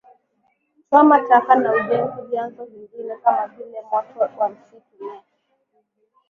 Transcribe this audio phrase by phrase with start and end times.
[0.75, 5.21] kuchoma taka na ujenzi Vyanzo vingine kama vile moto wa misitu na